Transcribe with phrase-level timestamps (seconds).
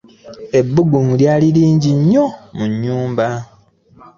[0.59, 3.27] Ebbugumu lyali lingi nnyo mu nnyumba.